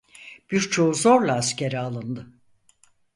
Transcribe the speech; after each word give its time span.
Birçoğu 0.51 0.93
zorla 0.93 1.33
askere 1.35 1.79
alındı. 1.79 2.27